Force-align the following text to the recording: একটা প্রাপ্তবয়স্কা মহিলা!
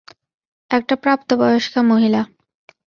একটা 0.71 0.95
প্রাপ্তবয়স্কা 1.03 1.81
মহিলা! 1.83 2.21